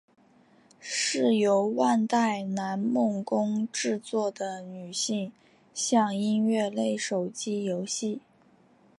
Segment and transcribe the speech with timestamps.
[0.79, 5.31] 是由万代南梦宫制作的女性
[5.75, 8.19] 向音乐类手机游戏。